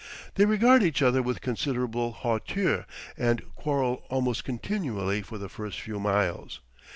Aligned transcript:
They 0.33 0.45
regard 0.45 0.81
each 0.81 1.03
other 1.03 1.21
with 1.21 1.41
considerable 1.41 2.11
hauteur, 2.11 2.87
and 3.19 3.43
quarrel 3.53 4.03
almost 4.09 4.43
continually 4.43 5.21
for 5.21 5.37
the 5.37 5.47
first 5.47 5.79
few 5.79 5.99
miles. 5.99 6.59